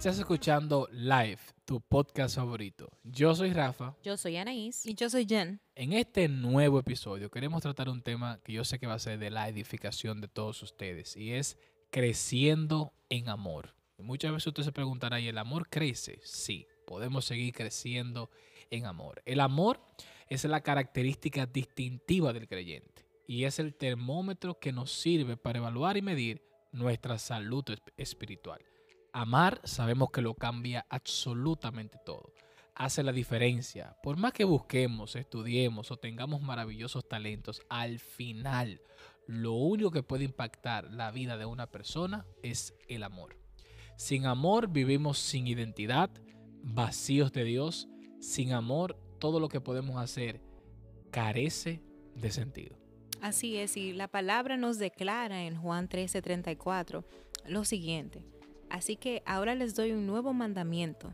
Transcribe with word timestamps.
Estás 0.00 0.18
escuchando 0.18 0.88
Live, 0.92 1.40
tu 1.66 1.78
podcast 1.78 2.36
favorito. 2.36 2.88
Yo 3.04 3.34
soy 3.34 3.52
Rafa. 3.52 3.94
Yo 4.02 4.16
soy 4.16 4.38
Anaís. 4.38 4.86
Y 4.86 4.94
yo 4.94 5.10
soy 5.10 5.26
Jen. 5.26 5.60
En 5.74 5.92
este 5.92 6.26
nuevo 6.26 6.78
episodio 6.78 7.30
queremos 7.30 7.60
tratar 7.60 7.90
un 7.90 8.00
tema 8.00 8.40
que 8.42 8.54
yo 8.54 8.64
sé 8.64 8.78
que 8.78 8.86
va 8.86 8.94
a 8.94 8.98
ser 8.98 9.18
de 9.18 9.28
la 9.28 9.46
edificación 9.50 10.22
de 10.22 10.28
todos 10.28 10.62
ustedes 10.62 11.18
y 11.18 11.34
es 11.34 11.58
creciendo 11.90 12.94
en 13.10 13.28
amor. 13.28 13.74
Muchas 13.98 14.32
veces 14.32 14.46
usted 14.46 14.62
se 14.62 14.72
preguntará, 14.72 15.20
¿y 15.20 15.28
el 15.28 15.36
amor 15.36 15.68
crece? 15.68 16.18
Sí, 16.24 16.66
podemos 16.86 17.26
seguir 17.26 17.52
creciendo 17.52 18.30
en 18.70 18.86
amor. 18.86 19.20
El 19.26 19.40
amor 19.40 19.82
es 20.28 20.42
la 20.46 20.62
característica 20.62 21.44
distintiva 21.44 22.32
del 22.32 22.48
creyente 22.48 23.04
y 23.26 23.44
es 23.44 23.58
el 23.58 23.74
termómetro 23.74 24.58
que 24.58 24.72
nos 24.72 24.92
sirve 24.92 25.36
para 25.36 25.58
evaluar 25.58 25.98
y 25.98 26.00
medir 26.00 26.42
nuestra 26.72 27.18
salud 27.18 27.66
espiritual. 27.98 28.62
Amar 29.12 29.60
sabemos 29.64 30.10
que 30.10 30.22
lo 30.22 30.34
cambia 30.34 30.86
absolutamente 30.88 31.98
todo. 32.04 32.32
Hace 32.74 33.02
la 33.02 33.12
diferencia. 33.12 33.96
Por 34.02 34.16
más 34.16 34.32
que 34.32 34.44
busquemos, 34.44 35.16
estudiemos 35.16 35.90
o 35.90 35.96
tengamos 35.96 36.40
maravillosos 36.42 37.08
talentos, 37.08 37.60
al 37.68 37.98
final 37.98 38.80
lo 39.26 39.52
único 39.52 39.90
que 39.90 40.02
puede 40.02 40.24
impactar 40.24 40.90
la 40.90 41.10
vida 41.10 41.36
de 41.36 41.44
una 41.44 41.66
persona 41.66 42.26
es 42.42 42.74
el 42.88 43.02
amor. 43.02 43.36
Sin 43.96 44.26
amor 44.26 44.68
vivimos 44.70 45.18
sin 45.18 45.46
identidad, 45.46 46.10
vacíos 46.62 47.32
de 47.32 47.44
Dios. 47.44 47.88
Sin 48.20 48.52
amor 48.52 48.98
todo 49.18 49.40
lo 49.40 49.48
que 49.48 49.60
podemos 49.60 50.02
hacer 50.02 50.40
carece 51.10 51.82
de 52.14 52.30
sentido. 52.30 52.76
Así 53.20 53.56
es, 53.56 53.76
y 53.76 53.92
la 53.92 54.08
palabra 54.08 54.56
nos 54.56 54.78
declara 54.78 55.44
en 55.44 55.56
Juan 55.56 55.88
13:34 55.88 57.04
lo 57.46 57.64
siguiente. 57.64 58.24
Así 58.70 58.96
que 58.96 59.22
ahora 59.26 59.54
les 59.54 59.74
doy 59.74 59.92
un 59.92 60.06
nuevo 60.06 60.32
mandamiento. 60.32 61.12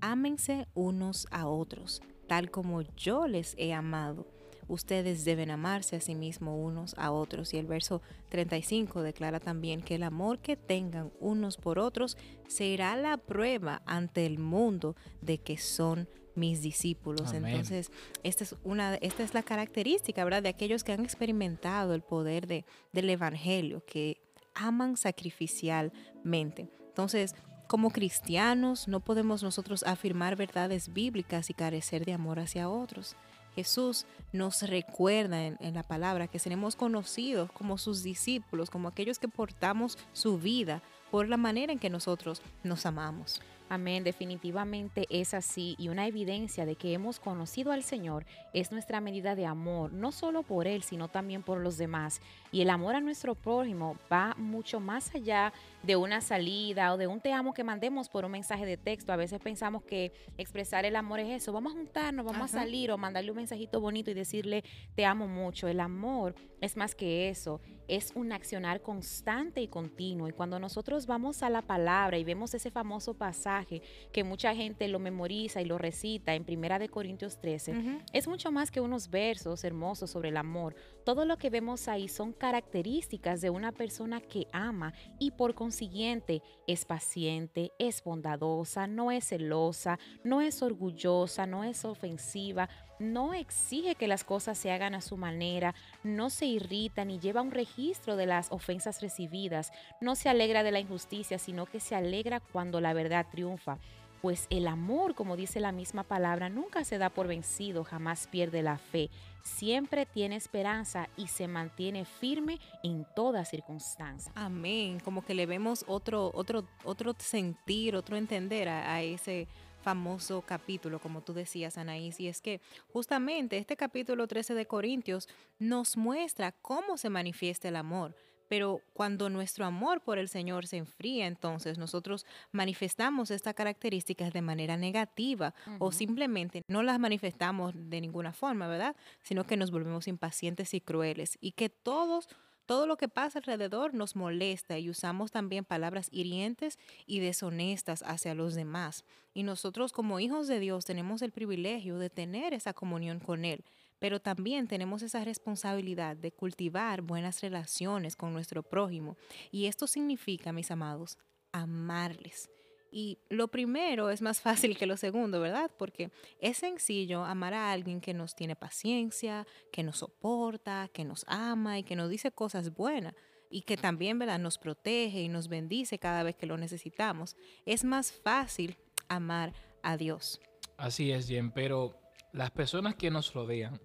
Ámense 0.00 0.68
unos 0.74 1.26
a 1.30 1.48
otros, 1.48 2.02
tal 2.28 2.50
como 2.50 2.82
yo 2.82 3.26
les 3.26 3.54
he 3.58 3.72
amado. 3.72 4.26
Ustedes 4.68 5.24
deben 5.24 5.50
amarse 5.50 5.96
a 5.96 6.00
sí 6.00 6.14
mismos 6.14 6.54
unos 6.58 6.94
a 6.98 7.10
otros. 7.10 7.54
Y 7.54 7.56
el 7.56 7.66
verso 7.66 8.02
35 8.28 9.02
declara 9.02 9.40
también 9.40 9.80
que 9.80 9.94
el 9.94 10.02
amor 10.02 10.40
que 10.40 10.56
tengan 10.56 11.10
unos 11.18 11.56
por 11.56 11.78
otros 11.78 12.18
será 12.46 12.94
la 12.96 13.16
prueba 13.16 13.82
ante 13.86 14.26
el 14.26 14.38
mundo 14.38 14.94
de 15.22 15.38
que 15.38 15.56
son 15.56 16.06
mis 16.34 16.60
discípulos. 16.60 17.32
Entonces, 17.32 17.90
esta 18.22 18.44
es, 18.44 18.54
una, 18.62 18.94
esta 18.96 19.22
es 19.22 19.32
la 19.32 19.42
característica, 19.42 20.22
¿verdad? 20.22 20.42
De 20.42 20.50
aquellos 20.50 20.84
que 20.84 20.92
han 20.92 21.02
experimentado 21.02 21.94
el 21.94 22.02
poder 22.02 22.46
de, 22.46 22.66
del 22.92 23.08
Evangelio, 23.10 23.82
que 23.86 24.20
aman 24.54 24.96
sacrificialmente. 24.96 26.68
Entonces, 26.98 27.36
como 27.68 27.90
cristianos 27.90 28.88
no 28.88 28.98
podemos 28.98 29.44
nosotros 29.44 29.84
afirmar 29.84 30.34
verdades 30.34 30.92
bíblicas 30.92 31.48
y 31.48 31.54
carecer 31.54 32.04
de 32.04 32.12
amor 32.12 32.40
hacia 32.40 32.68
otros. 32.68 33.14
Jesús 33.54 34.04
nos 34.32 34.62
recuerda 34.62 35.46
en, 35.46 35.74
la 35.74 35.84
palabra 35.84 36.26
que 36.26 36.40
seremos 36.40 36.74
conocidos 36.74 37.52
como 37.52 37.78
sus 37.78 38.02
discípulos, 38.02 38.68
como 38.68 38.88
aquellos 38.88 39.20
que 39.20 39.28
portamos 39.28 39.96
su 40.12 40.38
vida 40.38 40.82
por 41.12 41.28
la 41.28 41.36
manera 41.36 41.72
en 41.72 41.78
que 41.78 41.88
nosotros 41.88 42.42
nos 42.64 42.84
amamos. 42.84 43.40
Amén, 43.70 44.02
definitivamente 44.02 45.06
es 45.10 45.34
así 45.34 45.74
y 45.78 45.88
una 45.88 46.06
evidencia 46.06 46.64
de 46.64 46.76
que 46.76 46.94
hemos 46.94 47.20
conocido 47.20 47.70
al 47.70 47.82
Señor 47.82 48.24
es 48.54 48.72
nuestra 48.72 49.02
medida 49.02 49.34
de 49.34 49.44
amor, 49.44 49.92
no 49.92 50.10
solo 50.10 50.42
por 50.42 50.66
Él, 50.66 50.82
sino 50.82 51.08
también 51.08 51.42
por 51.42 51.60
los 51.60 51.76
demás. 51.76 52.22
Y 52.50 52.62
el 52.62 52.70
amor 52.70 52.94
a 52.94 53.00
nuestro 53.00 53.34
prójimo 53.34 53.96
va 54.10 54.34
mucho 54.38 54.80
más 54.80 55.14
allá 55.14 55.52
de 55.82 55.96
una 55.96 56.22
salida 56.22 56.94
o 56.94 56.96
de 56.96 57.06
un 57.06 57.20
te 57.20 57.32
amo 57.32 57.52
que 57.52 57.62
mandemos 57.62 58.08
por 58.08 58.24
un 58.24 58.32
mensaje 58.32 58.64
de 58.64 58.78
texto. 58.78 59.12
A 59.12 59.16
veces 59.16 59.38
pensamos 59.38 59.82
que 59.82 60.12
expresar 60.38 60.86
el 60.86 60.96
amor 60.96 61.20
es 61.20 61.42
eso, 61.42 61.52
vamos 61.52 61.74
a 61.74 61.76
juntarnos, 61.76 62.24
vamos 62.24 62.54
a 62.54 62.60
salir 62.60 62.90
o 62.90 62.96
mandarle 62.96 63.30
un 63.30 63.36
mensajito 63.36 63.80
bonito 63.80 64.10
y 64.10 64.14
decirle 64.14 64.64
te 64.94 65.04
amo 65.04 65.28
mucho. 65.28 65.68
El 65.68 65.80
amor 65.80 66.34
es 66.60 66.76
más 66.76 66.94
que 66.94 67.28
eso, 67.28 67.60
es 67.86 68.12
un 68.14 68.32
accionar 68.32 68.80
constante 68.80 69.60
y 69.60 69.68
continuo. 69.68 70.28
Y 70.28 70.32
cuando 70.32 70.58
nosotros 70.58 71.06
vamos 71.06 71.42
a 71.42 71.50
la 71.50 71.62
palabra 71.62 72.18
y 72.18 72.24
vemos 72.24 72.54
ese 72.54 72.70
famoso 72.70 73.14
pasaje, 73.14 73.57
que 73.66 74.24
mucha 74.24 74.54
gente 74.54 74.88
lo 74.88 74.98
memoriza 74.98 75.60
y 75.60 75.64
lo 75.64 75.78
recita 75.78 76.34
en 76.34 76.44
Primera 76.44 76.78
de 76.78 76.88
Corintios 76.88 77.40
13, 77.40 78.02
es 78.12 78.28
mucho 78.28 78.50
más 78.50 78.70
que 78.70 78.80
unos 78.80 79.10
versos 79.10 79.64
hermosos 79.64 80.10
sobre 80.10 80.30
el 80.30 80.36
amor. 80.36 80.74
Todo 81.04 81.24
lo 81.24 81.38
que 81.38 81.50
vemos 81.50 81.88
ahí 81.88 82.08
son 82.08 82.32
características 82.32 83.40
de 83.40 83.50
una 83.50 83.72
persona 83.72 84.20
que 84.20 84.46
ama 84.52 84.92
y 85.18 85.30
por 85.32 85.54
consiguiente 85.54 86.42
es 86.66 86.84
paciente, 86.84 87.72
es 87.78 88.02
bondadosa, 88.02 88.86
no 88.86 89.10
es 89.10 89.28
celosa, 89.28 89.98
no 90.24 90.40
es 90.40 90.62
orgullosa, 90.62 91.46
no 91.46 91.64
es 91.64 91.84
ofensiva, 91.84 92.68
no 92.98 93.34
exige 93.34 93.94
que 93.94 94.08
las 94.08 94.24
cosas 94.24 94.58
se 94.58 94.72
hagan 94.72 94.94
a 94.94 95.00
su 95.00 95.16
manera, 95.16 95.74
no 96.02 96.30
se 96.30 96.46
irrita 96.46 97.04
ni 97.04 97.18
lleva 97.18 97.42
un 97.42 97.50
registro 97.50 98.16
de 98.16 98.26
las 98.26 98.50
ofensas 98.50 99.00
recibidas, 99.00 99.72
no 100.00 100.14
se 100.14 100.28
alegra 100.28 100.62
de 100.62 100.72
la 100.72 100.80
injusticia, 100.80 101.38
sino 101.38 101.66
que 101.66 101.80
se 101.80 101.94
alegra 101.94 102.40
cuando 102.40 102.80
la 102.80 102.92
verdad 102.92 103.26
triunfa. 103.30 103.78
Pues 104.20 104.48
el 104.50 104.66
amor, 104.66 105.14
como 105.14 105.36
dice 105.36 105.60
la 105.60 105.70
misma 105.70 106.02
palabra, 106.02 106.48
nunca 106.48 106.84
se 106.84 106.98
da 106.98 107.08
por 107.08 107.28
vencido, 107.28 107.84
jamás 107.84 108.26
pierde 108.26 108.62
la 108.62 108.76
fe, 108.76 109.10
siempre 109.44 110.06
tiene 110.06 110.34
esperanza 110.34 111.08
y 111.16 111.28
se 111.28 111.46
mantiene 111.46 112.04
firme 112.04 112.58
en 112.82 113.06
toda 113.14 113.44
circunstancia. 113.44 114.32
Amén, 114.34 114.98
como 114.98 115.24
que 115.24 115.34
le 115.34 115.46
vemos 115.46 115.84
otro, 115.86 116.32
otro, 116.34 116.64
otro 116.84 117.14
sentir, 117.18 117.94
otro 117.94 118.16
entender 118.16 118.68
a, 118.68 118.92
a 118.92 119.02
ese 119.02 119.46
famoso 119.88 120.42
capítulo, 120.42 120.98
como 120.98 121.22
tú 121.22 121.32
decías, 121.32 121.78
Anaís, 121.78 122.20
y 122.20 122.28
es 122.28 122.42
que 122.42 122.60
justamente 122.92 123.56
este 123.56 123.74
capítulo 123.74 124.26
13 124.26 124.52
de 124.52 124.66
Corintios 124.66 125.30
nos 125.58 125.96
muestra 125.96 126.52
cómo 126.52 126.98
se 126.98 127.08
manifiesta 127.08 127.68
el 127.68 127.76
amor. 127.76 128.14
Pero 128.50 128.82
cuando 128.92 129.30
nuestro 129.30 129.64
amor 129.64 130.02
por 130.02 130.18
el 130.18 130.28
Señor 130.28 130.66
se 130.66 130.76
enfría, 130.76 131.26
entonces 131.26 131.78
nosotros 131.78 132.26
manifestamos 132.52 133.30
estas 133.30 133.54
características 133.54 134.34
de 134.34 134.42
manera 134.42 134.76
negativa 134.76 135.54
uh 135.66 135.70
-huh. 135.70 135.76
o 135.80 135.90
simplemente 135.90 136.60
no 136.68 136.82
las 136.82 136.98
manifestamos 136.98 137.72
de 137.74 138.02
ninguna 138.02 138.34
forma, 138.34 138.68
¿verdad? 138.68 138.94
Sino 139.22 139.44
que 139.44 139.56
nos 139.56 139.70
volvemos 139.70 140.06
impacientes 140.06 140.74
y 140.74 140.82
crueles 140.82 141.38
y 141.40 141.52
que 141.52 141.70
todos 141.70 142.28
todo 142.68 142.86
lo 142.86 142.98
que 142.98 143.08
pasa 143.08 143.38
alrededor 143.38 143.94
nos 143.94 144.14
molesta 144.14 144.78
y 144.78 144.90
usamos 144.90 145.30
también 145.30 145.64
palabras 145.64 146.08
hirientes 146.12 146.78
y 147.06 147.20
deshonestas 147.20 148.02
hacia 148.02 148.34
los 148.34 148.54
demás. 148.54 149.06
Y 149.32 149.42
nosotros 149.42 149.90
como 149.90 150.20
hijos 150.20 150.48
de 150.48 150.60
Dios 150.60 150.84
tenemos 150.84 151.22
el 151.22 151.32
privilegio 151.32 151.98
de 151.98 152.10
tener 152.10 152.52
esa 152.52 152.74
comunión 152.74 153.20
con 153.20 153.46
Él, 153.46 153.64
pero 153.98 154.20
también 154.20 154.68
tenemos 154.68 155.00
esa 155.00 155.24
responsabilidad 155.24 156.14
de 156.14 156.30
cultivar 156.30 157.00
buenas 157.00 157.40
relaciones 157.40 158.16
con 158.16 158.34
nuestro 158.34 158.62
prójimo. 158.62 159.16
Y 159.50 159.64
esto 159.64 159.86
significa, 159.86 160.52
mis 160.52 160.70
amados, 160.70 161.16
amarles. 161.52 162.50
Y 162.90 163.18
lo 163.28 163.48
primero 163.48 164.10
es 164.10 164.22
más 164.22 164.40
fácil 164.40 164.76
que 164.76 164.86
lo 164.86 164.96
segundo, 164.96 165.40
¿verdad? 165.40 165.70
Porque 165.78 166.10
es 166.40 166.58
sencillo 166.58 167.24
amar 167.24 167.54
a 167.54 167.72
alguien 167.72 168.00
que 168.00 168.14
nos 168.14 168.34
tiene 168.34 168.56
paciencia, 168.56 169.46
que 169.72 169.82
nos 169.82 169.98
soporta, 169.98 170.88
que 170.92 171.04
nos 171.04 171.24
ama 171.28 171.78
y 171.78 171.82
que 171.82 171.96
nos 171.96 172.08
dice 172.08 172.32
cosas 172.32 172.74
buenas 172.74 173.14
y 173.50 173.62
que 173.62 173.76
también, 173.76 174.18
¿verdad? 174.18 174.38
Nos 174.38 174.58
protege 174.58 175.22
y 175.22 175.28
nos 175.28 175.48
bendice 175.48 175.98
cada 175.98 176.22
vez 176.22 176.36
que 176.36 176.46
lo 176.46 176.56
necesitamos. 176.56 177.36
Es 177.64 177.84
más 177.84 178.12
fácil 178.12 178.76
amar 179.08 179.52
a 179.82 179.96
Dios. 179.96 180.40
Así 180.76 181.10
es, 181.10 181.28
Jen, 181.28 181.50
pero 181.50 181.98
las 182.32 182.50
personas 182.50 182.94
que 182.94 183.10
nos 183.10 183.32
rodean, 183.32 183.80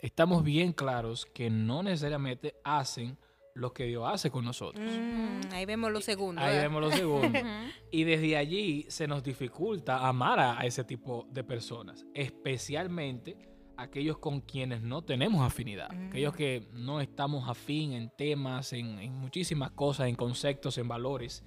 estamos 0.00 0.44
bien 0.44 0.72
claros 0.72 1.26
que 1.26 1.50
no 1.50 1.82
necesariamente 1.82 2.54
hacen 2.64 3.18
lo 3.58 3.72
que 3.72 3.84
Dios 3.84 4.04
hace 4.06 4.30
con 4.30 4.44
nosotros. 4.44 4.84
Mm, 4.88 5.52
ahí 5.52 5.66
vemos 5.66 5.90
lo 5.90 6.00
segundo. 6.00 6.40
Ahí 6.40 6.56
vemos 6.56 6.80
lo 6.80 6.90
segundo. 6.90 7.38
y 7.90 8.04
desde 8.04 8.36
allí 8.36 8.86
se 8.88 9.06
nos 9.06 9.22
dificulta 9.22 10.06
amar 10.06 10.38
a, 10.38 10.60
a, 10.60 10.66
ese 10.66 10.84
tipo 10.84 11.26
de 11.30 11.44
personas, 11.44 12.06
especialmente 12.14 13.36
aquellos 13.76 14.18
con 14.18 14.40
quienes 14.40 14.82
no 14.82 15.02
tenemos 15.02 15.46
afinidad, 15.46 15.90
mm. 15.92 16.08
aquellos 16.08 16.34
que 16.34 16.68
no 16.72 17.00
estamos 17.00 17.48
afín 17.48 17.92
en 17.92 18.10
temas, 18.10 18.72
en, 18.72 18.98
en 18.98 19.12
muchísimas 19.14 19.70
cosas, 19.72 20.08
en 20.08 20.14
conceptos, 20.14 20.78
en 20.78 20.88
valores, 20.88 21.44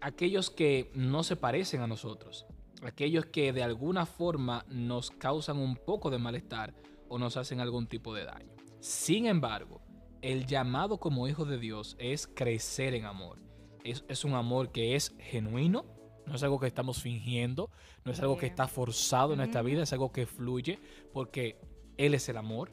aquellos 0.00 0.50
que 0.50 0.90
no 0.94 1.22
se 1.22 1.36
parecen 1.36 1.80
a 1.80 1.86
nosotros, 1.86 2.46
aquellos 2.82 3.26
que 3.26 3.52
de 3.52 3.62
alguna 3.62 4.06
forma 4.06 4.64
nos 4.68 5.10
causan 5.10 5.58
un 5.58 5.76
poco 5.76 6.10
de 6.10 6.18
malestar 6.18 6.74
o 7.08 7.18
nos 7.18 7.36
hacen 7.36 7.60
algún 7.60 7.86
tipo 7.86 8.14
de 8.14 8.24
daño. 8.24 8.54
Sin 8.80 9.26
embargo, 9.26 9.82
el 10.22 10.46
llamado 10.46 10.98
como 10.98 11.28
hijo 11.28 11.44
de 11.44 11.58
Dios 11.58 11.96
es 11.98 12.26
crecer 12.26 12.94
en 12.94 13.04
amor. 13.04 13.38
Es, 13.84 14.04
es, 14.08 14.24
un 14.24 14.34
amor 14.34 14.72
que 14.72 14.94
es 14.94 15.14
genuino, 15.18 15.84
no 16.26 16.34
es 16.34 16.42
algo 16.42 16.60
que 16.60 16.66
estamos 16.66 17.02
fingiendo, 17.02 17.70
no 18.04 18.12
es 18.12 18.20
algo 18.20 18.36
que 18.36 18.46
está 18.46 18.68
forzado 18.68 19.32
en 19.32 19.38
nuestra 19.38 19.62
vida, 19.62 19.82
es 19.82 19.92
algo 19.92 20.12
que 20.12 20.26
fluye 20.26 20.78
porque 21.12 21.58
Él 21.96 22.14
es 22.14 22.28
el 22.28 22.36
amor. 22.36 22.72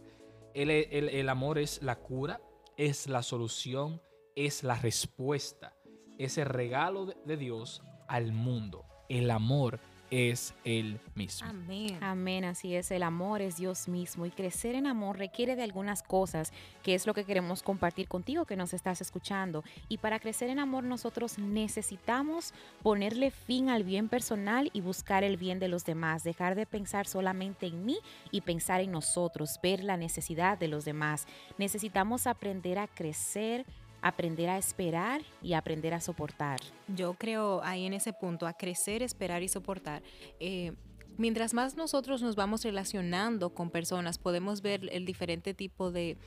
Él, 0.54 0.70
el, 0.70 1.10
el 1.10 1.30
amor 1.30 1.60
es 1.60 1.82
la 1.82 1.98
cura, 1.98 2.42
es 2.76 3.08
la 3.08 3.24
solución, 3.24 4.02
es 4.36 4.64
la 4.64 4.76
respuesta, 4.76 5.76
es 6.18 6.38
el 6.38 6.46
regalo 6.46 7.06
de, 7.06 7.16
de 7.26 7.38
Dios 7.38 7.82
al 8.08 8.32
mundo. 8.32 8.86
el 9.10 9.32
amor 9.32 9.80
es 10.12 10.54
el 10.64 11.00
mismo. 11.16 11.48
Amén. 11.48 11.98
Amén, 12.02 12.46
así 12.46 12.76
es, 12.76 12.92
el 12.92 13.04
amor 13.04 13.42
es 13.42 13.58
Dios 13.58 13.88
mismo 13.88 14.26
y 14.26 14.32
crecer 14.32 14.76
en 14.76 14.88
amor 14.88 15.18
requiere 15.18 15.56
de 15.56 15.64
algunas 15.64 16.04
cosas, 16.04 16.54
que 16.84 16.96
es 16.96 17.06
lo 17.06 17.14
que 17.14 17.26
queremos 17.26 17.64
compartir 17.64 18.08
contigo 18.08 18.46
que 18.46 18.56
nos 18.56 18.74
estás 18.74 19.02
escuchando. 19.02 19.64
Y 19.90 19.98
para 19.98 20.20
crecer 20.20 20.50
en 20.50 20.60
amor 20.60 20.84
nosotros 20.84 21.38
necesitamos 21.38 22.54
ponerle 22.84 23.32
fin 23.32 23.70
al 23.70 23.84
bien 23.84 24.10
personal 24.10 24.70
y 24.74 24.82
buscar 24.82 25.24
el 25.24 25.38
bien 25.38 25.60
de 25.60 25.68
los 25.68 25.86
demás, 25.86 26.24
dejar 26.24 26.56
de 26.56 26.66
pensar 26.66 27.08
solamente 27.08 27.68
en 27.68 27.86
mí 27.86 28.00
y 28.32 28.42
pensar 28.42 28.82
en 28.82 28.92
nosotros, 28.92 29.60
ver 29.62 29.84
la 29.84 29.98
necesidad 29.98 30.58
de 30.58 30.68
los 30.68 30.86
demás. 30.86 31.28
Necesitamos 31.58 32.28
aprender 32.28 32.80
a 32.80 32.88
crecer 32.88 33.66
aprender 34.08 34.50
a 34.50 34.58
esperar 34.58 35.22
y 35.42 35.54
aprender 35.54 35.94
a 35.94 36.00
soportar. 36.00 36.60
Yo 36.88 37.14
creo 37.14 37.62
ahí 37.64 37.86
en 37.86 37.94
ese 37.94 38.14
punto, 38.14 38.48
a 38.48 38.54
crecer, 38.54 39.04
esperar 39.04 39.44
y 39.44 39.48
soportar. 39.48 40.02
Eh, 40.40 40.74
mientras 41.18 41.54
más 41.54 41.76
nosotros 41.76 42.22
nos 42.22 42.36
vamos 42.36 42.64
relacionando 42.64 43.50
con 43.50 43.70
personas, 43.70 44.18
podemos 44.18 44.62
ver 44.62 44.88
el 44.92 45.06
diferente 45.06 45.54
tipo 45.54 45.92
de 45.92 46.18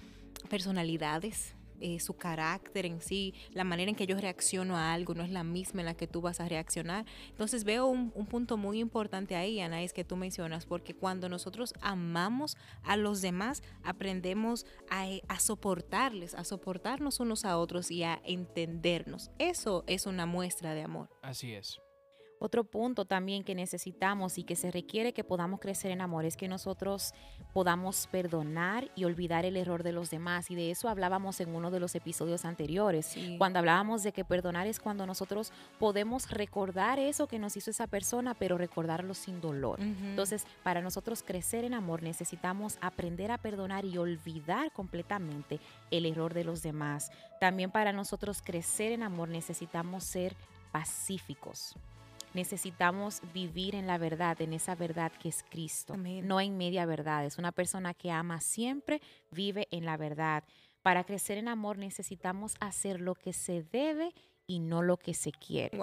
personalidades, 0.49 1.55
eh, 1.81 2.01
su 2.01 2.15
carácter 2.15 2.87
en 2.87 3.01
sí, 3.01 3.35
la 3.53 3.65
manera 3.65 3.91
en 3.91 3.97
que 3.97 4.07
yo 4.07 4.17
reacciono 4.19 4.77
a 4.77 4.93
algo 4.93 5.15
no 5.15 5.23
es 5.23 5.31
la 5.31 5.45
misma 5.45 5.81
en 5.81 5.87
la 5.87 5.95
que 5.95 6.07
tú 6.07 6.21
vas 6.21 6.41
a 6.41 6.49
reaccionar. 6.49 7.05
Entonces 7.31 7.65
veo 7.65 7.87
un, 7.87 8.11
punto 8.11 8.57
muy 8.57 8.79
importante 8.79 9.35
ahí, 9.35 9.61
Anaís, 9.61 9.93
que 9.93 10.05
tú 10.05 10.17
mencionas, 10.17 10.67
porque 10.67 10.95
cuando 10.95 11.29
nosotros 11.29 11.75
amamos 11.81 12.57
a 12.83 12.97
los 12.97 13.21
demás, 13.21 13.63
aprendemos 13.83 14.67
a, 14.89 15.07
a 15.29 15.41
soportarles, 15.41 16.35
a 16.35 16.45
soportarnos 16.45 17.19
unos 17.19 17.45
a 17.45 17.59
otros 17.59 17.91
y 17.91 18.05
a 18.05 18.21
entendernos. 18.25 19.31
Eso 19.39 19.85
es 19.87 20.07
una 20.07 20.27
muestra 20.27 20.75
de 20.75 20.83
amor. 20.83 21.09
Así 21.23 21.53
es. 21.53 21.81
Otro 22.43 22.65
punto 22.65 23.05
también 23.05 23.45
que 23.45 23.55
necesitamos 23.55 24.39
y 24.39 24.45
que 24.45 24.57
se 24.57 24.71
requiere 24.71 25.13
que 25.13 25.25
podamos 25.25 25.61
crecer 25.61 25.91
en 25.91 26.01
amor 26.01 26.25
es 26.25 26.39
que 26.39 26.49
nosotros 26.49 27.13
podamos 27.53 28.07
perdonar 28.07 28.91
y 28.97 29.05
olvidar 29.05 29.45
el 29.45 29.59
error 29.59 29.83
de 29.83 29.93
los 29.93 30.09
demás. 30.09 30.51
Y 30.51 30.55
de 30.55 30.71
eso 30.71 30.89
hablábamos 30.89 31.39
en 31.41 31.55
uno 31.55 31.71
de 31.71 31.81
los 31.81 31.95
episodios 31.95 32.47
anteriores, 32.47 33.15
cuando 33.37 33.59
hablábamos 33.59 34.03
de 34.03 34.13
que 34.13 34.25
perdonar 34.25 34.67
es 34.67 34.81
cuando 34.81 35.05
nosotros 35.05 35.53
podemos 35.79 36.31
recordar 36.31 36.99
eso 36.99 37.27
que 37.27 37.39
nos 37.39 37.59
hizo 37.59 37.73
esa 37.73 37.87
persona, 37.87 38.33
pero 38.33 38.57
recordarlo 38.57 39.13
sin 39.13 39.43
dolor. 39.43 39.79
Entonces, 39.79 40.47
para 40.63 40.81
nosotros 40.81 41.23
crecer 41.23 41.67
en 41.67 41.75
amor 41.75 42.03
necesitamos 42.03 42.79
aprender 42.81 43.33
a 43.33 43.37
perdonar 43.37 43.85
y 43.85 43.99
olvidar 43.99 44.73
completamente 44.73 45.61
el 45.91 46.07
error 46.07 46.33
de 46.33 46.45
los 46.45 46.63
demás. 46.63 47.13
También 47.39 47.71
para 47.71 47.93
nosotros 47.93 48.41
crecer 48.41 48.93
en 48.93 49.03
amor 49.03 49.29
necesitamos 49.29 50.05
ser 50.05 50.35
pacíficos 50.73 51.77
necesitamos 52.35 53.21
vivir 53.33 53.75
en 53.75 53.87
la 53.87 53.99
verdad, 53.99 54.41
en 54.41 54.53
esa 54.53 54.75
verdad 54.75 55.13
que 55.13 55.29
es 55.29 55.45
Cristo, 55.49 55.97
no 55.97 56.41
en 56.41 56.57
media 56.57 56.87
verdad. 56.87 57.25
Es 57.25 57.39
una 57.39 57.53
persona 57.53 57.95
que 57.95 58.11
ama 58.11 58.41
siempre, 58.41 59.01
vive 59.31 59.69
en 59.71 59.85
la 59.85 59.97
verdad. 59.97 60.45
Para 60.83 61.05
crecer 61.05 61.39
en 61.39 61.49
amor 61.49 61.79
necesitamos 61.79 62.55
hacer 62.61 63.01
lo 63.01 63.15
que 63.15 63.33
se 63.33 63.63
debe 63.63 64.15
y 64.47 64.61
no 64.61 64.83
lo 64.83 64.97
que 64.97 65.15
se 65.15 65.33
quiere. 65.33 65.79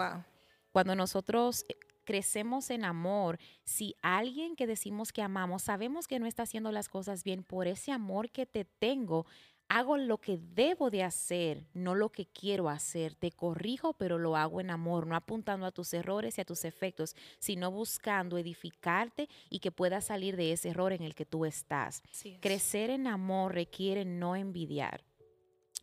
Cuando 0.71 0.95
nosotros 0.95 1.65
eh, 1.69 1.75
crecemos 2.03 2.69
en 2.69 2.85
amor, 2.85 3.37
si 3.63 3.95
alguien 4.01 4.55
que 4.55 4.67
decimos 4.67 5.11
que 5.11 5.21
amamos 5.21 5.63
sabemos 5.63 6.07
que 6.07 6.19
no 6.19 6.25
está 6.25 6.43
haciendo 6.43 6.71
las 6.71 6.89
cosas 6.89 7.23
bien 7.23 7.43
por 7.43 7.67
ese 7.67 7.91
amor 7.91 8.29
que 8.29 8.45
te 8.45 8.65
tengo, 8.65 9.25
hago 9.69 9.97
lo 9.97 10.19
que 10.19 10.37
debo 10.37 10.89
de 10.89 11.03
hacer, 11.03 11.65
no 11.73 11.95
lo 11.95 12.09
que 12.09 12.25
quiero 12.25 12.69
hacer. 12.69 13.15
Te 13.15 13.31
corrijo, 13.31 13.93
pero 13.93 14.17
lo 14.17 14.35
hago 14.35 14.61
en 14.61 14.69
amor, 14.69 15.07
no 15.07 15.15
apuntando 15.15 15.65
a 15.65 15.71
tus 15.71 15.93
errores 15.93 16.37
y 16.37 16.41
a 16.41 16.45
tus 16.45 16.65
efectos, 16.65 17.15
sino 17.39 17.71
buscando 17.71 18.37
edificarte 18.37 19.27
y 19.49 19.59
que 19.59 19.71
puedas 19.71 20.05
salir 20.05 20.35
de 20.35 20.53
ese 20.53 20.69
error 20.69 20.93
en 20.93 21.03
el 21.03 21.15
que 21.15 21.25
tú 21.25 21.45
estás. 21.45 22.01
Crecer 22.39 22.89
en 22.89 23.07
amor 23.07 23.53
requiere 23.53 24.05
no 24.05 24.35
envidiar. 24.35 25.03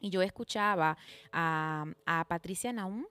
Y 0.01 0.11
yo 0.11 0.23
escuchaba 0.23 0.97
a, 1.33 2.27
Patricia 2.29 2.73
Naum, 2.73 3.07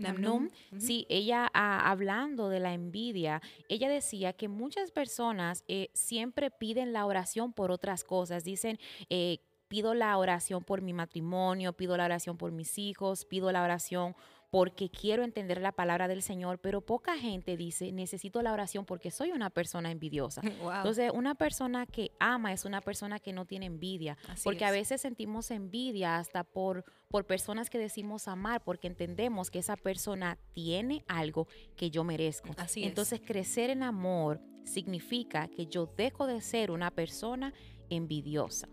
Namnum, 0.00 0.48
sí, 0.78 1.06
ella 1.08 1.50
ah, 1.52 1.90
hablando 1.90 2.48
de 2.48 2.60
la 2.60 2.72
envidia, 2.72 3.42
ella 3.68 3.88
decía 3.88 4.32
que 4.32 4.46
muchas 4.46 4.92
personas 4.92 5.64
eh, 5.66 5.90
siempre 5.92 6.52
piden 6.52 6.92
la 6.92 7.04
oración 7.04 7.52
por 7.52 7.72
otras 7.72 8.04
cosas, 8.04 8.44
dicen 8.44 8.78
eh, 9.10 9.40
pido 9.68 9.94
la 9.94 10.16
oración 10.16 10.64
por 10.64 10.82
mi 10.82 10.92
matrimonio, 10.92 11.72
pido 11.72 11.96
la 11.96 12.06
oración 12.06 12.36
por 12.36 12.52
mis 12.52 12.78
hijos, 12.78 13.24
pido 13.24 13.52
la 13.52 13.62
oración 13.62 14.14
porque 14.50 14.90
quiero 14.90 15.24
entender 15.24 15.60
la 15.60 15.72
palabra 15.72 16.08
del 16.08 16.22
Señor, 16.22 16.58
pero 16.58 16.80
poca 16.80 17.18
gente 17.18 17.56
dice, 17.56 17.92
necesito 17.92 18.40
la 18.40 18.52
oración 18.52 18.86
porque 18.86 19.10
soy 19.10 19.32
una 19.32 19.50
persona 19.50 19.90
envidiosa. 19.90 20.40
Entonces, 20.76 21.10
una 21.12 21.34
persona 21.34 21.84
que 21.86 22.12
ama 22.18 22.52
es 22.52 22.64
una 22.64 22.80
persona 22.80 23.18
que 23.18 23.32
no 23.32 23.44
tiene 23.44 23.66
envidia, 23.66 24.16
porque 24.44 24.64
a 24.64 24.70
veces 24.70 25.02
sentimos 25.02 25.50
envidia 25.50 26.16
hasta 26.16 26.44
por, 26.44 26.84
por 27.08 27.26
personas 27.26 27.68
que 27.68 27.78
decimos 27.78 28.26
amar, 28.26 28.64
porque 28.64 28.86
entendemos 28.86 29.50
que 29.50 29.58
esa 29.58 29.76
persona 29.76 30.38
tiene 30.54 31.04
algo 31.08 31.46
que 31.76 31.90
yo 31.90 32.02
merezco. 32.04 32.48
Así 32.56 32.84
Entonces, 32.84 33.20
crecer 33.20 33.68
en 33.68 33.82
amor 33.82 34.40
significa 34.64 35.48
que 35.48 35.66
yo 35.66 35.86
dejo 35.86 36.26
de 36.26 36.40
ser 36.40 36.70
una 36.70 36.90
persona 36.90 37.52
envidiosa. 37.90 38.68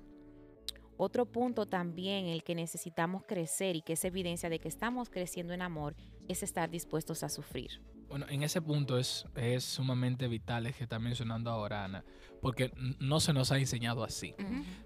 Otro 0.98 1.26
punto 1.26 1.66
también 1.66 2.28
el 2.28 2.44
que 2.44 2.56
necesitamos 2.56 3.24
crecer 3.28 3.76
y 3.76 3.82
que 3.82 3.94
es 3.94 4.06
evidencia 4.06 4.50
de 4.50 4.60
que 4.60 4.68
estamos 4.68 5.10
creciendo 5.10 5.54
en 5.54 5.62
amor 5.62 5.96
es 6.28 6.42
estar 6.42 6.70
dispuestos 6.70 7.24
a 7.24 7.30
sufrir. 7.30 7.82
Bueno, 8.08 8.28
en 8.30 8.44
ese 8.44 8.62
punto 8.62 8.98
es, 8.98 9.26
es 9.36 9.64
sumamente 9.64 10.28
vital 10.28 10.68
el 10.68 10.74
que 10.74 10.84
está 10.84 11.00
mencionando 11.00 11.50
ahora 11.50 11.84
Ana, 11.84 12.06
porque 12.42 12.72
no 13.00 13.20
se 13.20 13.34
nos 13.34 13.52
ha 13.52 13.58
enseñado 13.58 14.04
así. 14.04 14.36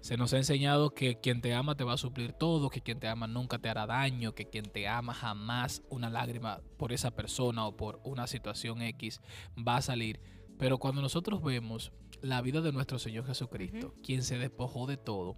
Se 0.00 0.16
nos 0.16 0.32
ha 0.32 0.38
enseñado 0.38 0.94
que 0.94 1.20
quien 1.20 1.40
te 1.42 1.52
ama 1.52 1.76
te 1.76 1.84
va 1.84 1.92
a 1.92 1.98
suplir 1.98 2.32
todo, 2.32 2.70
que 2.70 2.80
quien 2.80 2.98
te 2.98 3.08
ama 3.08 3.26
nunca 3.26 3.58
te 3.58 3.68
hará 3.68 3.86
daño, 3.86 4.34
que 4.34 4.48
quien 4.48 4.64
te 4.64 4.88
ama 4.88 5.12
jamás 5.12 5.82
una 5.90 6.08
lágrima 6.08 6.60
por 6.78 6.92
esa 6.92 7.10
persona 7.10 7.66
o 7.66 7.76
por 7.76 8.00
una 8.04 8.26
situación 8.26 8.80
X 8.82 9.20
va 9.56 9.76
a 9.76 9.82
salir. 9.82 10.20
Pero 10.58 10.78
cuando 10.78 11.02
nosotros 11.02 11.42
vemos 11.42 11.92
la 12.22 12.40
vida 12.42 12.60
de 12.62 12.72
nuestro 12.72 12.98
Señor 12.98 13.26
Jesucristo, 13.26 13.94
quien 14.02 14.22
se 14.22 14.38
despojó 14.38 14.86
de 14.86 14.96
todo, 14.96 15.36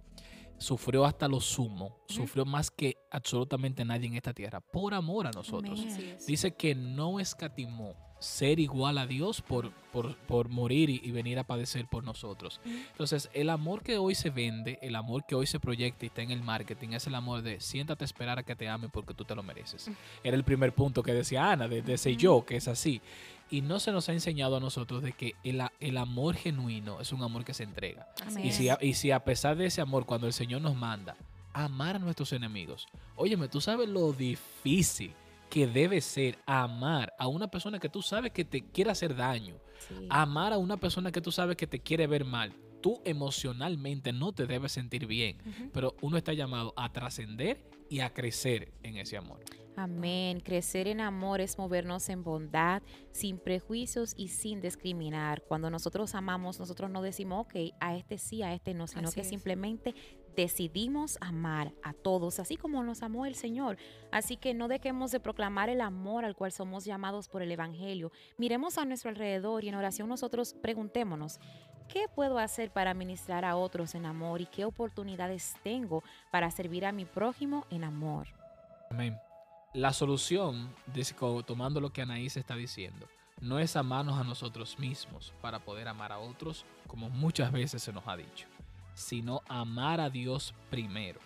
sufrió 0.57 1.05
hasta 1.05 1.27
lo 1.27 1.39
sumo, 1.39 1.97
sufrió 2.07 2.45
más 2.45 2.71
que 2.71 2.97
absolutamente 3.11 3.85
nadie 3.85 4.07
en 4.07 4.15
esta 4.15 4.33
tierra, 4.33 4.61
por 4.61 4.93
amor 4.93 5.27
a 5.27 5.31
nosotros. 5.31 5.85
Dice 6.25 6.55
que 6.55 6.75
no 6.75 7.19
escatimó 7.19 7.95
ser 8.23 8.59
igual 8.59 8.97
a 8.97 9.05
Dios 9.05 9.41
por, 9.41 9.71
por, 9.91 10.49
morir 10.49 10.89
y, 10.89 11.11
venir 11.11 11.39
a 11.39 11.43
padecer 11.43 11.85
por 11.87 12.03
nosotros. 12.03 12.61
Entonces, 12.65 13.29
el 13.33 13.49
amor 13.49 13.83
que 13.83 13.97
hoy 13.97 14.15
se 14.15 14.29
vende, 14.29 14.79
el 14.81 14.95
amor 14.95 15.25
que 15.27 15.35
hoy 15.35 15.45
se 15.45 15.59
proyecta 15.59 16.05
y 16.05 16.07
está 16.07 16.21
en 16.21 16.31
el 16.31 16.41
marketing, 16.41 16.89
es 16.89 17.05
el 17.05 17.15
amor 17.15 17.41
de 17.41 17.59
siéntate 17.59 18.03
a 18.03 18.05
esperar 18.05 18.39
a 18.39 18.43
que 18.43 18.55
te 18.55 18.69
amen 18.69 18.89
porque 18.89 19.13
tú 19.13 19.25
te 19.25 19.35
lo 19.35 19.43
mereces. 19.43 19.91
Era 20.23 20.37
el 20.37 20.43
primer 20.43 20.73
punto 20.73 21.03
que 21.03 21.13
decía 21.13 21.51
Ana, 21.51 21.67
de, 21.67 21.81
de 21.81 21.93
ese 21.95 22.15
yo, 22.15 22.45
que 22.45 22.55
es 22.55 22.67
así. 22.69 23.01
Y 23.51 23.61
no 23.61 23.79
se 23.79 23.91
nos 23.91 24.07
ha 24.07 24.13
enseñado 24.13 24.55
a 24.57 24.59
nosotros 24.61 25.03
de 25.03 25.11
que 25.11 25.35
el, 25.43 25.61
el 25.81 25.97
amor 25.97 26.35
genuino 26.35 27.01
es 27.01 27.11
un 27.11 27.21
amor 27.23 27.43
que 27.43 27.53
se 27.53 27.63
entrega. 27.63 28.07
Y 28.41 28.51
si, 28.51 28.69
a, 28.69 28.77
y 28.81 28.93
si 28.93 29.11
a 29.11 29.19
pesar 29.19 29.57
de 29.57 29.65
ese 29.65 29.81
amor, 29.81 30.05
cuando 30.05 30.27
el 30.27 30.33
Señor 30.33 30.61
nos 30.61 30.75
manda 30.75 31.17
amar 31.51 31.97
a 31.97 31.99
nuestros 31.99 32.31
enemigos, 32.31 32.87
óyeme, 33.15 33.49
tú 33.49 33.59
sabes 33.61 33.89
lo 33.89 34.13
difícil 34.13 35.13
que 35.53 35.67
debe 35.67 36.01
ser 36.01 36.39
amar 36.47 37.13
a 37.19 37.27
una 37.27 37.47
persona 37.47 37.77
que 37.77 37.87
tú 37.87 38.01
sabes 38.01 38.31
que 38.31 38.43
te 38.43 38.63
quiere 38.71 38.89
hacer 38.89 39.15
daño, 39.15 39.59
amar 40.09 40.51
a 40.51 40.57
una 40.57 40.77
persona 40.77 41.11
que 41.11 41.21
tú 41.21 41.31
sabes 41.31 41.55
que 41.57 41.67
te 41.67 41.77
quiere 41.77 42.07
ver 42.07 42.25
mal. 42.25 42.55
Tú 42.81 42.99
emocionalmente 43.05 44.13
no 44.13 44.33
te 44.33 44.47
debes 44.47 44.71
sentir 44.71 45.05
bien, 45.05 45.37
pero 45.71 45.95
uno 46.01 46.17
está 46.17 46.33
llamado 46.33 46.73
a 46.75 46.91
trascender 46.91 47.69
y 47.87 47.99
a 47.99 48.11
crecer 48.11 48.73
en 48.81 48.97
ese 48.97 49.15
amor. 49.15 49.41
Amén. 49.75 50.39
Crecer 50.39 50.87
en 50.87 50.99
amor 50.99 51.39
es 51.39 51.59
movernos 51.59 52.09
en 52.09 52.23
bondad, 52.23 52.81
sin 53.11 53.37
prejuicios 53.37 54.13
y 54.17 54.29
sin 54.29 54.59
discriminar. 54.59 55.43
Cuando 55.47 55.69
nosotros 55.69 56.15
amamos, 56.15 56.59
nosotros 56.59 56.89
no 56.89 57.03
decimos, 57.03 57.45
ok, 57.45 57.75
a 57.79 57.95
este 57.95 58.17
sí, 58.17 58.41
a 58.41 58.53
este 58.55 58.73
no, 58.73 58.87
sino 58.87 59.11
que 59.11 59.23
simplemente 59.23 59.93
decidimos 60.35 61.17
amar 61.21 61.73
a 61.83 61.93
todos, 61.93 62.39
así 62.39 62.55
como 62.57 62.83
nos 62.83 63.03
amó 63.03 63.25
el 63.25 63.35
Señor. 63.35 63.77
Así 64.11 64.37
que 64.37 64.53
no 64.53 64.67
dejemos 64.67 65.11
de 65.11 65.19
proclamar 65.19 65.69
el 65.69 65.81
amor 65.81 66.25
al 66.25 66.35
cual 66.35 66.51
somos 66.51 66.85
llamados 66.85 67.27
por 67.27 67.41
el 67.41 67.51
Evangelio. 67.51 68.11
Miremos 68.37 68.77
a 68.77 68.85
nuestro 68.85 69.09
alrededor 69.09 69.63
y 69.63 69.69
en 69.69 69.75
oración 69.75 70.09
nosotros 70.09 70.53
preguntémonos, 70.53 71.39
¿qué 71.87 72.05
puedo 72.13 72.39
hacer 72.39 72.71
para 72.71 72.93
ministrar 72.93 73.45
a 73.45 73.55
otros 73.55 73.95
en 73.95 74.05
amor 74.05 74.41
y 74.41 74.45
qué 74.45 74.65
oportunidades 74.65 75.55
tengo 75.63 76.03
para 76.31 76.51
servir 76.51 76.85
a 76.85 76.91
mi 76.91 77.05
prójimo 77.05 77.65
en 77.69 77.83
amor? 77.83 78.27
Amén 78.89 79.17
la 79.73 79.91
solución, 79.91 80.69
tomando 81.45 81.81
lo 81.81 81.91
que 81.91 82.03
Anaís 82.03 82.37
está 82.37 82.55
diciendo, 82.55 83.07
no 83.41 83.57
es 83.59 83.75
amarnos 83.75 84.19
a 84.19 84.23
nosotros 84.23 84.77
mismos 84.77 85.33
para 85.41 85.59
poder 85.59 85.87
amar 85.87 86.11
a 86.11 86.19
otros, 86.19 86.65
como 86.87 87.09
muchas 87.09 87.51
veces 87.51 87.81
se 87.81 87.91
nos 87.91 88.07
ha 88.07 88.15
dicho, 88.15 88.47
sino 88.93 89.41
amar 89.47 89.99
a 89.99 90.09
Dios 90.09 90.53
primero. 90.69 91.19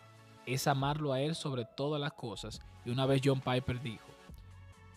Es 0.45 0.67
amarlo 0.67 1.13
a 1.13 1.21
Él 1.21 1.35
sobre 1.35 1.65
todas 1.65 1.99
las 1.99 2.13
cosas. 2.13 2.61
Y 2.85 2.89
una 2.89 3.05
vez 3.05 3.21
John 3.23 3.41
Piper 3.41 3.81
dijo, 3.81 4.07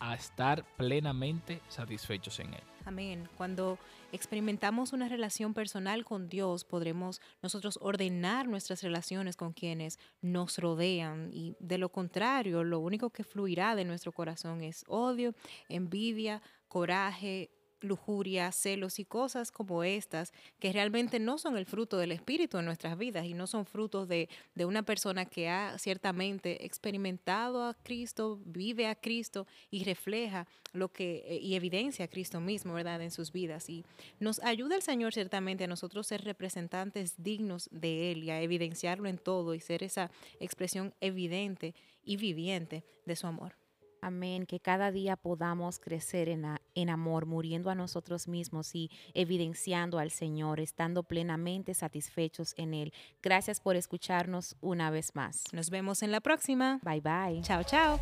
a 0.01 0.15
estar 0.15 0.65
plenamente 0.77 1.61
satisfechos 1.69 2.39
en 2.39 2.55
Él. 2.55 2.63
Amén. 2.85 3.29
Cuando 3.37 3.77
experimentamos 4.11 4.93
una 4.93 5.07
relación 5.07 5.53
personal 5.53 6.03
con 6.03 6.27
Dios, 6.27 6.65
podremos 6.65 7.21
nosotros 7.43 7.77
ordenar 7.79 8.47
nuestras 8.47 8.81
relaciones 8.81 9.35
con 9.35 9.53
quienes 9.53 9.99
nos 10.21 10.57
rodean 10.57 11.29
y 11.31 11.55
de 11.59 11.77
lo 11.77 11.89
contrario, 11.89 12.63
lo 12.63 12.79
único 12.79 13.11
que 13.11 13.23
fluirá 13.23 13.75
de 13.75 13.85
nuestro 13.85 14.11
corazón 14.11 14.61
es 14.61 14.83
odio, 14.87 15.35
envidia, 15.69 16.41
coraje, 16.67 17.51
lujuria, 17.81 18.51
celos 18.51 18.99
y 18.99 19.05
cosas 19.05 19.51
como 19.51 19.83
estas 19.83 20.33
que 20.59 20.71
realmente 20.71 21.19
no 21.19 21.37
son 21.37 21.57
el 21.57 21.65
fruto 21.65 21.97
del 21.97 22.11
Espíritu 22.11 22.57
en 22.57 22.65
nuestras 22.65 22.97
vidas 22.97 23.25
y 23.25 23.33
no 23.33 23.47
son 23.47 23.65
frutos 23.65 24.07
de, 24.07 24.29
de, 24.55 24.65
una 24.65 24.83
persona 24.83 25.25
que 25.25 25.49
ha 25.49 25.77
ciertamente 25.77 26.65
experimentado 26.65 27.63
a 27.65 27.73
Cristo, 27.73 28.39
vive 28.45 28.87
a 28.87 28.95
Cristo 28.95 29.47
y 29.69 29.83
refleja 29.83 30.47
lo 30.73 30.91
que 30.91 31.23
eh, 31.27 31.39
y 31.41 31.55
evidencia 31.55 32.05
a 32.05 32.07
Cristo 32.07 32.39
mismo, 32.39 32.73
¿verdad?, 32.73 33.01
en 33.01 33.11
sus 33.11 33.31
vidas. 33.31 33.69
Y 33.69 33.83
nos 34.19 34.39
ayuda 34.43 34.75
el 34.75 34.81
Señor 34.81 35.13
ciertamente 35.13 35.63
a 35.63 35.67
nosotros 35.67 36.07
ser 36.07 36.23
representantes 36.23 37.15
dignos 37.17 37.69
de 37.71 38.11
Él 38.11 38.23
y 38.23 38.29
a 38.29 38.41
evidenciarlo 38.41 39.09
en 39.09 39.17
todo 39.17 39.53
y 39.53 39.59
ser 39.59 39.83
esa 39.83 40.11
expresión 40.39 40.93
evidente 41.01 41.75
y 42.03 42.17
viviente 42.17 42.83
de 43.05 43.15
su 43.15 43.27
amor. 43.27 43.60
Amén, 44.01 44.47
que 44.47 44.59
cada 44.59 44.91
día 44.91 45.15
podamos 45.15 45.79
crecer 45.79 46.27
en, 46.27 46.43
en, 46.73 46.89
amor, 46.89 47.27
muriendo 47.27 47.69
a 47.69 47.75
nosotros 47.75 48.27
mismos 48.27 48.73
y 48.73 48.89
evidenciando 49.13 49.99
al 49.99 50.09
Señor, 50.09 50.59
estando 50.59 51.03
plenamente 51.03 51.75
satisfechos 51.75 52.55
en 52.57 52.73
Él. 52.73 52.93
Gracias 53.21 53.59
por 53.59 53.75
escucharnos 53.75 54.55
una 54.59 54.89
vez 54.89 55.15
más. 55.15 55.43
Nos 55.53 55.69
vemos 55.69 56.01
en 56.01 56.11
la 56.11 56.19
próxima. 56.19 56.79
Bye 56.83 57.01
bye. 57.01 57.41
Chao, 57.43 57.63
chao. 57.63 57.99